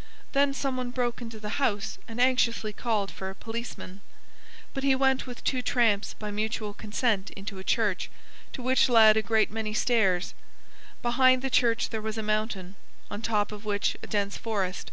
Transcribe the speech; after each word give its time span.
Then 0.32 0.52
some 0.52 0.76
one 0.76 0.90
broke 0.90 1.22
into 1.22 1.38
the 1.38 1.50
house 1.62 1.96
and 2.08 2.20
anxiously 2.20 2.72
called 2.72 3.12
for 3.12 3.30
a 3.30 3.34
policeman. 3.36 4.00
But 4.74 4.82
he 4.82 4.96
went 4.96 5.24
with 5.24 5.44
two 5.44 5.62
tramps 5.62 6.14
by 6.14 6.32
mutual 6.32 6.74
consent 6.74 7.30
into 7.36 7.60
a 7.60 7.62
church, 7.62 8.10
to 8.54 8.60
which 8.60 8.88
led 8.88 9.16
a 9.16 9.22
great 9.22 9.52
many 9.52 9.72
stairs; 9.72 10.34
behind 11.00 11.42
the 11.42 11.48
church 11.48 11.90
there 11.90 12.02
was 12.02 12.18
a 12.18 12.24
mountain, 12.24 12.74
on 13.08 13.22
top 13.22 13.52
of 13.52 13.64
which 13.64 13.96
a 14.02 14.08
dense 14.08 14.36
forest. 14.36 14.90